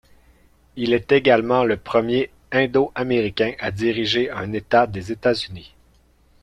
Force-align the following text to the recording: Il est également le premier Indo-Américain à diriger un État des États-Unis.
Il 0.77 0.93
est 0.95 1.11
également 1.11 1.63
le 1.63 1.77
premier 1.77 2.31
Indo-Américain 2.51 3.53
à 3.59 3.69
diriger 3.69 4.31
un 4.31 4.51
État 4.51 4.87
des 4.87 5.11
États-Unis. 5.11 5.75